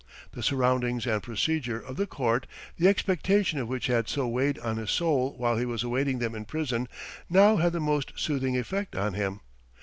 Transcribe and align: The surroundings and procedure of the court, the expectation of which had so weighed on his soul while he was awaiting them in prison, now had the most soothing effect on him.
The 0.31 0.41
surroundings 0.41 1.05
and 1.05 1.21
procedure 1.21 1.79
of 1.79 1.95
the 1.95 2.07
court, 2.07 2.47
the 2.77 2.87
expectation 2.87 3.59
of 3.59 3.67
which 3.67 3.85
had 3.85 4.09
so 4.09 4.27
weighed 4.27 4.57
on 4.57 4.77
his 4.77 4.89
soul 4.89 5.35
while 5.37 5.57
he 5.59 5.65
was 5.67 5.83
awaiting 5.83 6.17
them 6.17 6.33
in 6.33 6.45
prison, 6.45 6.87
now 7.29 7.57
had 7.57 7.71
the 7.71 7.79
most 7.79 8.13
soothing 8.15 8.57
effect 8.57 8.95
on 8.95 9.13
him. 9.13 9.41